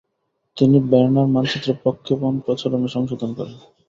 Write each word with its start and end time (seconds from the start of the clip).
তিনি 0.57 0.77
ভের্নার 0.89 1.27
মানচিত্র 1.27 1.69
প্রক্ষেপণ 1.83 2.33
প্রচলন 2.45 2.81
ও 2.83 2.93
সংশোধন 2.95 3.29
করেন। 3.33 3.57